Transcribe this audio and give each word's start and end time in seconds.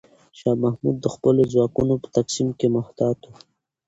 شاه 0.37 0.55
محمود 0.63 0.95
د 1.01 1.05
خپلو 1.15 1.41
ځواکونو 1.53 1.93
په 2.03 2.07
تقسیم 2.17 2.47
کې 2.59 2.67
محتاط 2.77 3.19
و. 3.27 3.31